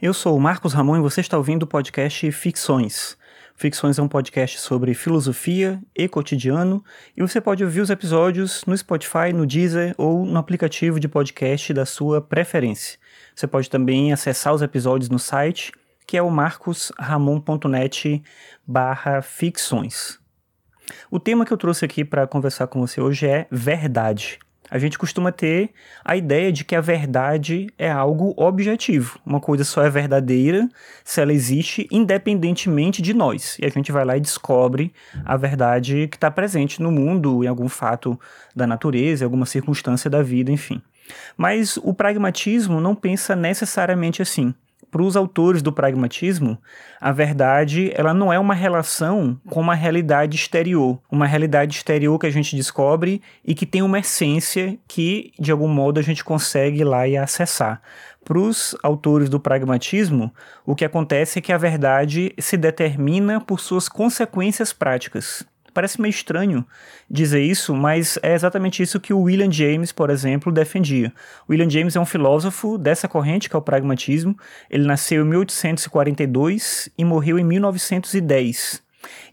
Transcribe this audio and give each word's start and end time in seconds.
Eu 0.00 0.12
sou 0.12 0.36
o 0.36 0.40
Marcos 0.40 0.74
Ramon 0.74 0.98
e 0.98 1.00
você 1.00 1.22
está 1.22 1.38
ouvindo 1.38 1.62
o 1.62 1.66
podcast 1.66 2.30
Ficções. 2.30 3.16
Ficções 3.54 3.98
é 3.98 4.02
um 4.02 4.08
podcast 4.08 4.60
sobre 4.60 4.92
filosofia 4.92 5.80
e 5.96 6.06
cotidiano 6.06 6.84
e 7.16 7.22
você 7.22 7.40
pode 7.40 7.64
ouvir 7.64 7.80
os 7.80 7.88
episódios 7.88 8.62
no 8.66 8.76
Spotify, 8.76 9.32
no 9.32 9.46
Deezer 9.46 9.94
ou 9.96 10.26
no 10.26 10.38
aplicativo 10.38 11.00
de 11.00 11.08
podcast 11.08 11.72
da 11.72 11.86
sua 11.86 12.20
preferência. 12.20 12.98
Você 13.34 13.46
pode 13.46 13.70
também 13.70 14.12
acessar 14.12 14.52
os 14.52 14.60
episódios 14.60 15.08
no 15.08 15.18
site, 15.18 15.72
que 16.06 16.18
é 16.18 16.22
o 16.22 16.30
marcosramon.net 16.30 18.22
barra 18.66 19.22
ficções. 19.22 20.18
O 21.10 21.18
tema 21.18 21.46
que 21.46 21.52
eu 21.54 21.56
trouxe 21.56 21.86
aqui 21.86 22.04
para 22.04 22.26
conversar 22.26 22.66
com 22.66 22.80
você 22.80 23.00
hoje 23.00 23.26
é 23.26 23.46
verdade. 23.50 24.38
A 24.70 24.78
gente 24.78 24.98
costuma 24.98 25.30
ter 25.30 25.70
a 26.04 26.16
ideia 26.16 26.52
de 26.52 26.64
que 26.64 26.74
a 26.74 26.80
verdade 26.80 27.68
é 27.78 27.90
algo 27.90 28.34
objetivo. 28.36 29.18
Uma 29.24 29.40
coisa 29.40 29.64
só 29.64 29.82
é 29.82 29.90
verdadeira 29.90 30.68
se 31.04 31.20
ela 31.20 31.32
existe 31.32 31.86
independentemente 31.90 33.00
de 33.00 33.14
nós. 33.14 33.56
E 33.60 33.64
a 33.64 33.68
gente 33.68 33.92
vai 33.92 34.04
lá 34.04 34.16
e 34.16 34.20
descobre 34.20 34.92
a 35.24 35.36
verdade 35.36 36.08
que 36.08 36.16
está 36.16 36.30
presente 36.30 36.82
no 36.82 36.90
mundo, 36.90 37.44
em 37.44 37.46
algum 37.46 37.68
fato 37.68 38.18
da 38.54 38.66
natureza, 38.66 39.24
em 39.24 39.26
alguma 39.26 39.46
circunstância 39.46 40.10
da 40.10 40.22
vida, 40.22 40.50
enfim. 40.50 40.82
Mas 41.36 41.76
o 41.76 41.94
pragmatismo 41.94 42.80
não 42.80 42.94
pensa 42.94 43.36
necessariamente 43.36 44.20
assim 44.20 44.52
para 44.90 45.02
os 45.02 45.16
autores 45.16 45.62
do 45.62 45.72
pragmatismo, 45.72 46.58
a 47.00 47.12
verdade 47.12 47.92
ela 47.94 48.14
não 48.14 48.32
é 48.32 48.38
uma 48.38 48.54
relação 48.54 49.40
com 49.48 49.60
uma 49.60 49.74
realidade 49.74 50.36
exterior, 50.36 50.98
uma 51.10 51.26
realidade 51.26 51.76
exterior 51.76 52.18
que 52.18 52.26
a 52.26 52.30
gente 52.30 52.56
descobre 52.56 53.20
e 53.44 53.54
que 53.54 53.66
tem 53.66 53.82
uma 53.82 53.98
essência 53.98 54.78
que 54.86 55.32
de 55.38 55.52
algum 55.52 55.68
modo 55.68 55.98
a 55.98 56.02
gente 56.02 56.24
consegue 56.24 56.80
ir 56.80 56.84
lá 56.84 57.06
e 57.06 57.16
acessar. 57.16 57.80
Para 58.24 58.38
os 58.38 58.76
autores 58.82 59.28
do 59.28 59.38
pragmatismo, 59.38 60.34
o 60.64 60.74
que 60.74 60.84
acontece 60.84 61.38
é 61.38 61.42
que 61.42 61.52
a 61.52 61.58
verdade 61.58 62.34
se 62.38 62.56
determina 62.56 63.40
por 63.40 63.60
suas 63.60 63.88
consequências 63.88 64.72
práticas. 64.72 65.46
Parece 65.76 66.00
meio 66.00 66.08
estranho 66.08 66.64
dizer 67.10 67.42
isso, 67.42 67.74
mas 67.76 68.18
é 68.22 68.32
exatamente 68.32 68.82
isso 68.82 68.98
que 68.98 69.12
o 69.12 69.20
William 69.20 69.52
James, 69.52 69.92
por 69.92 70.08
exemplo, 70.08 70.50
defendia. 70.50 71.12
William 71.50 71.68
James 71.68 71.94
é 71.94 72.00
um 72.00 72.06
filósofo 72.06 72.78
dessa 72.78 73.06
corrente, 73.06 73.50
que 73.50 73.54
é 73.54 73.58
o 73.58 73.62
pragmatismo. 73.62 74.34
Ele 74.70 74.86
nasceu 74.86 75.22
em 75.22 75.28
1842 75.28 76.88
e 76.96 77.04
morreu 77.04 77.38
em 77.38 77.44
1910. 77.44 78.82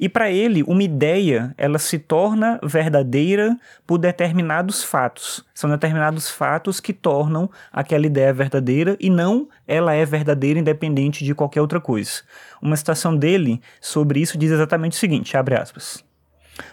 E 0.00 0.08
para 0.08 0.32
ele, 0.32 0.64
uma 0.64 0.82
ideia, 0.82 1.54
ela 1.56 1.78
se 1.78 1.96
torna 1.96 2.58
verdadeira 2.60 3.56
por 3.86 3.98
determinados 3.98 4.82
fatos. 4.82 5.44
São 5.54 5.70
determinados 5.70 6.28
fatos 6.28 6.80
que 6.80 6.92
tornam 6.92 7.48
aquela 7.72 8.04
ideia 8.04 8.34
verdadeira 8.34 8.96
e 8.98 9.08
não 9.08 9.48
ela 9.64 9.94
é 9.94 10.04
verdadeira 10.04 10.58
independente 10.58 11.24
de 11.24 11.36
qualquer 11.36 11.60
outra 11.60 11.80
coisa. 11.80 12.22
Uma 12.60 12.76
citação 12.76 13.16
dele 13.16 13.62
sobre 13.80 14.18
isso 14.20 14.36
diz 14.36 14.50
exatamente 14.50 14.96
o 14.96 15.00
seguinte, 15.00 15.36
abre 15.36 15.54
aspas: 15.54 16.04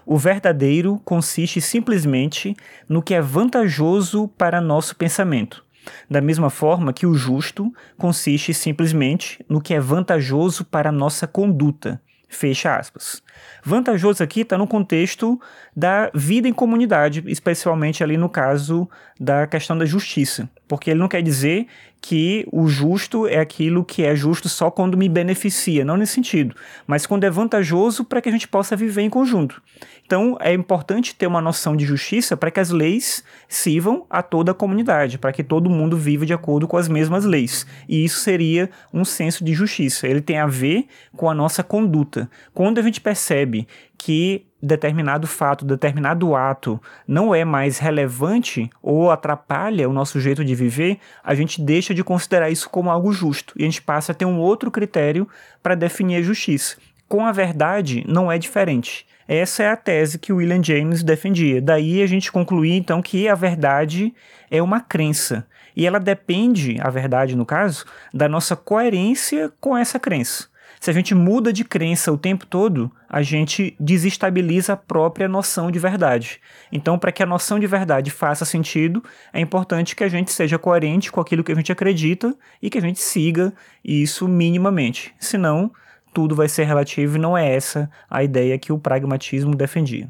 o 0.05 0.17
verdadeiro 0.17 1.01
consiste 1.05 1.61
simplesmente 1.61 2.55
no 2.87 3.01
que 3.01 3.13
é 3.13 3.21
vantajoso 3.21 4.27
para 4.37 4.61
nosso 4.61 4.95
pensamento, 4.95 5.63
da 6.09 6.21
mesma 6.21 6.49
forma 6.49 6.93
que 6.93 7.05
o 7.05 7.13
justo 7.13 7.73
consiste 7.97 8.53
simplesmente 8.53 9.43
no 9.47 9.61
que 9.61 9.73
é 9.73 9.79
vantajoso 9.79 10.65
para 10.65 10.91
nossa 10.91 11.27
conduta. 11.27 12.01
Fecha 12.31 12.75
aspas. 12.75 13.23
Vantajoso 13.63 14.21
aqui 14.23 14.41
está 14.41 14.55
no 14.55 14.67
contexto 14.67 15.41
da 15.75 16.11
vida 16.13 16.47
em 16.47 16.53
comunidade, 16.53 17.23
especialmente 17.25 18.03
ali 18.03 18.17
no 18.17 18.29
caso 18.29 18.87
da 19.19 19.47
questão 19.47 19.75
da 19.75 19.83
justiça, 19.83 20.47
porque 20.69 20.91
ele 20.91 20.99
não 20.99 21.07
quer 21.07 21.23
dizer 21.23 21.65
que 21.99 22.47
o 22.51 22.67
justo 22.67 23.27
é 23.27 23.39
aquilo 23.39 23.83
que 23.83 24.03
é 24.03 24.15
justo 24.15 24.47
só 24.47 24.69
quando 24.69 24.95
me 24.95 25.09
beneficia, 25.09 25.83
não 25.83 25.97
nesse 25.97 26.13
sentido, 26.13 26.55
mas 26.87 27.05
quando 27.05 27.23
é 27.25 27.29
vantajoso 27.29 28.05
para 28.05 28.21
que 28.21 28.29
a 28.29 28.31
gente 28.31 28.47
possa 28.47 28.75
viver 28.75 29.01
em 29.01 29.09
conjunto. 29.09 29.61
Então 30.05 30.37
é 30.39 30.53
importante 30.53 31.15
ter 31.15 31.25
uma 31.27 31.41
noção 31.41 31.75
de 31.75 31.85
justiça 31.85 32.37
para 32.37 32.51
que 32.51 32.59
as 32.59 32.69
leis 32.69 33.23
sirvam 33.47 34.05
a 34.09 34.21
toda 34.21 34.51
a 34.51 34.55
comunidade, 34.55 35.17
para 35.17 35.33
que 35.33 35.43
todo 35.43 35.69
mundo 35.69 35.97
viva 35.97 36.25
de 36.25 36.33
acordo 36.33 36.67
com 36.67 36.77
as 36.77 36.87
mesmas 36.87 37.25
leis. 37.25 37.65
E 37.87 38.05
isso 38.05 38.19
seria 38.19 38.69
um 38.93 39.03
senso 39.03 39.43
de 39.43 39.53
justiça. 39.53 40.07
Ele 40.07 40.21
tem 40.21 40.37
a 40.37 40.47
ver 40.47 40.85
com 41.17 41.29
a 41.29 41.33
nossa 41.33 41.63
conduta. 41.63 42.29
Quando 42.53 42.77
a 42.77 42.81
gente 42.83 43.01
percebe 43.01 43.67
que 43.97 44.45
determinado 44.61 45.25
fato, 45.27 45.65
determinado 45.65 46.35
ato 46.35 46.81
não 47.07 47.33
é 47.33 47.45
mais 47.45 47.79
relevante 47.79 48.69
ou 48.81 49.09
atrapalha 49.09 49.89
o 49.89 49.93
nosso 49.93 50.19
jeito 50.19 50.43
de 50.43 50.53
viver, 50.53 50.99
a 51.23 51.33
gente 51.33 51.61
deixa 51.61 51.93
de 51.93 52.03
considerar 52.03 52.49
isso 52.49 52.69
como 52.69 52.89
algo 52.89 53.11
justo 53.11 53.53
e 53.57 53.63
a 53.63 53.65
gente 53.65 53.81
passa 53.81 54.11
a 54.11 54.15
ter 54.15 54.25
um 54.25 54.39
outro 54.39 54.69
critério 54.69 55.27
para 55.63 55.75
definir 55.75 56.17
a 56.17 56.21
justiça. 56.21 56.77
Com 57.07 57.25
a 57.25 57.31
verdade, 57.31 58.03
não 58.07 58.31
é 58.31 58.37
diferente. 58.37 59.07
Essa 59.27 59.63
é 59.63 59.69
a 59.69 59.75
tese 59.75 60.19
que 60.19 60.33
William 60.33 60.63
James 60.63 61.03
defendia. 61.03 61.61
Daí 61.61 62.01
a 62.01 62.07
gente 62.07 62.31
concluir 62.31 62.73
então 62.73 63.01
que 63.01 63.27
a 63.27 63.35
verdade 63.35 64.13
é 64.49 64.61
uma 64.61 64.81
crença 64.81 65.45
e 65.75 65.85
ela 65.85 65.99
depende, 65.99 66.77
a 66.81 66.89
verdade 66.89 67.35
no 67.35 67.45
caso, 67.45 67.85
da 68.13 68.27
nossa 68.27 68.55
coerência 68.55 69.51
com 69.59 69.77
essa 69.77 69.99
crença. 69.99 70.47
Se 70.79 70.89
a 70.89 70.93
gente 70.93 71.13
muda 71.13 71.51
de 71.51 71.63
crença 71.63 72.11
o 72.11 72.17
tempo 72.17 72.45
todo, 72.45 72.91
a 73.07 73.21
gente 73.21 73.75
desestabiliza 73.79 74.73
a 74.73 74.77
própria 74.77 75.27
noção 75.27 75.71
de 75.71 75.79
verdade. 75.79 76.39
Então, 76.71 76.97
para 76.97 77.11
que 77.11 77.23
a 77.23 77.25
noção 77.25 77.59
de 77.59 77.67
verdade 77.67 78.11
faça 78.11 78.45
sentido, 78.45 79.03
é 79.33 79.39
importante 79.39 79.95
que 79.95 80.03
a 80.03 80.09
gente 80.09 80.31
seja 80.31 80.59
coerente 80.59 81.11
com 81.11 81.19
aquilo 81.19 81.43
que 81.43 81.51
a 81.51 81.55
gente 81.55 81.71
acredita 81.71 82.35
e 82.61 82.69
que 82.69 82.77
a 82.77 82.81
gente 82.81 82.99
siga 82.99 83.53
isso 83.83 84.27
minimamente. 84.27 85.13
Senão, 85.19 85.71
tudo 86.13 86.35
vai 86.35 86.49
ser 86.49 86.63
relativo 86.63 87.17
e 87.17 87.19
não 87.19 87.37
é 87.37 87.55
essa 87.55 87.89
a 88.09 88.23
ideia 88.23 88.57
que 88.57 88.71
o 88.71 88.79
pragmatismo 88.79 89.55
defendia. 89.55 90.09